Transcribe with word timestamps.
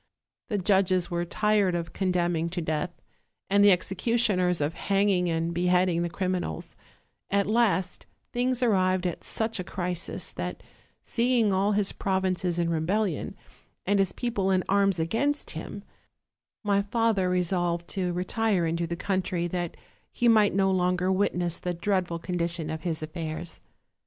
The 0.47 0.57
judges 0.57 1.11
were 1.11 1.25
tired 1.25 1.75
of 1.75 1.93
condemning 1.93 2.49
to 2.49 2.59
death, 2.59 2.89
and 3.51 3.63
the 3.63 3.71
executioners 3.71 4.59
of 4.59 4.73
hanging 4.73 5.29
and 5.29 5.53
beheading 5.53 6.01
t>he 6.01 6.09
crim 6.09 6.33
inals: 6.33 6.73
at 7.29 7.45
last 7.45 8.07
things 8.33 8.63
arrived 8.63 9.05
at 9.05 9.23
such 9.23 9.59
a 9.59 9.63
crisis 9.63 10.31
that, 10.31 10.63
seeing 11.03 11.53
all 11.53 11.73
his 11.73 11.91
provinces 11.91 12.57
in 12.57 12.71
rebellion, 12.71 13.35
and 13.85 13.99
his 13.99 14.11
people 14.11 14.49
in 14.49 14.63
arms 14.67 14.97
against 14.97 15.51
him, 15.51 15.83
my 16.63 16.81
father 16.81 17.29
resolved 17.29 17.87
to 17.89 18.11
retire 18.11 18.65
into 18.65 18.87
the 18.87 18.95
coun 18.97 19.21
try, 19.21 19.45
that 19.45 19.77
he 20.11 20.27
might 20.27 20.55
no 20.55 20.71
longer 20.71 21.11
witness 21.11 21.59
the 21.59 21.75
dreadful 21.75 22.19
condi 22.19 22.49
tion 22.49 22.71
of 22.71 22.81
his 22.81 23.03
affairs. 23.03 23.61